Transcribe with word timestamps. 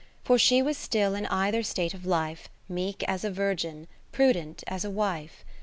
For 0.23 0.39
she 0.39 0.63
was 0.63 0.77
still 0.79 1.13
in 1.13 1.25
eitherstate 1.25 1.93
of 1.93 2.07
life, 2.07 2.49
Meek 2.67 3.03
as 3.03 3.23
a 3.23 3.29
virgin, 3.29 3.87
prudent 4.11 4.63
as 4.65 4.83
a 4.83 4.89
wife. 4.89 5.45